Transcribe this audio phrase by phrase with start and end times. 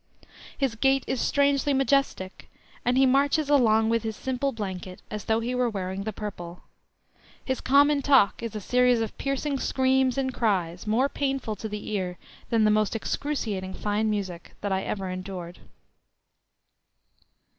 [0.57, 2.49] His gait is strangely majestic,
[2.83, 6.63] and he marches along with his simple blanket as though he were wearing the purple.
[7.45, 11.87] His common talk is a series of piercing screams and cries, more painful to the
[11.91, 12.17] ear
[12.49, 15.59] than the most excruciating fine music that I ever endured.